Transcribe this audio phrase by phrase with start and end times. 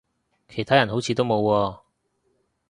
[0.49, 1.79] 其他人好似都冇喎